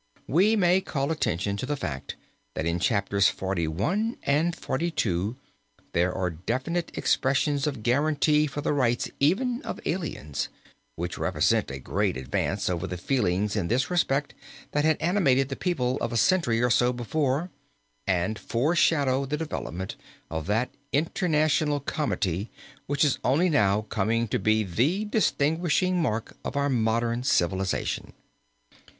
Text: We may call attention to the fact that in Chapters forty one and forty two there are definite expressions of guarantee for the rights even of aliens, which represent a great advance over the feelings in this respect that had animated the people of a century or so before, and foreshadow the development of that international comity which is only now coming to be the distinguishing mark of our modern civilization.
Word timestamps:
We 0.25 0.55
may 0.55 0.81
call 0.81 1.11
attention 1.11 1.57
to 1.57 1.67
the 1.67 1.75
fact 1.75 2.15
that 2.55 2.65
in 2.65 2.79
Chapters 2.79 3.29
forty 3.29 3.67
one 3.67 4.17
and 4.23 4.55
forty 4.55 4.89
two 4.89 5.37
there 5.93 6.11
are 6.11 6.31
definite 6.31 6.89
expressions 6.97 7.67
of 7.67 7.83
guarantee 7.83 8.47
for 8.47 8.61
the 8.61 8.73
rights 8.73 9.11
even 9.19 9.61
of 9.61 9.79
aliens, 9.85 10.49
which 10.95 11.19
represent 11.19 11.69
a 11.69 11.77
great 11.77 12.17
advance 12.17 12.67
over 12.67 12.87
the 12.87 12.97
feelings 12.97 13.55
in 13.55 13.67
this 13.67 13.91
respect 13.91 14.33
that 14.71 14.83
had 14.83 14.97
animated 14.99 15.49
the 15.49 15.55
people 15.55 15.97
of 16.01 16.11
a 16.11 16.17
century 16.17 16.63
or 16.63 16.71
so 16.71 16.91
before, 16.91 17.51
and 18.07 18.39
foreshadow 18.39 19.27
the 19.27 19.37
development 19.37 19.97
of 20.31 20.47
that 20.47 20.71
international 20.91 21.79
comity 21.79 22.49
which 22.87 23.05
is 23.05 23.19
only 23.23 23.49
now 23.49 23.81
coming 23.83 24.27
to 24.29 24.39
be 24.39 24.63
the 24.63 25.05
distinguishing 25.05 26.01
mark 26.01 26.35
of 26.43 26.55
our 26.55 26.69
modern 26.69 27.21
civilization. 27.21 28.13